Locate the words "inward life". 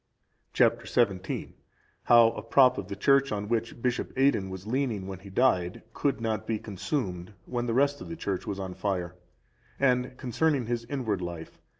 10.89-11.59